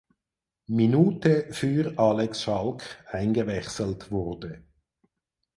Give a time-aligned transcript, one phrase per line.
[0.65, 4.63] Minute für Alex Schalk eingewechselt wurde.